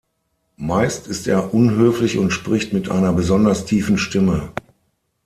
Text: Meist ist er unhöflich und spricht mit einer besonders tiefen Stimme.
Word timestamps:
Meist 0.57 1.05
ist 1.05 1.27
er 1.27 1.53
unhöflich 1.53 2.17
und 2.17 2.31
spricht 2.31 2.73
mit 2.73 2.89
einer 2.89 3.13
besonders 3.13 3.65
tiefen 3.65 3.99
Stimme. 3.99 4.51